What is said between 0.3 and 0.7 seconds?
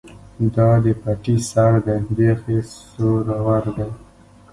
ـ دا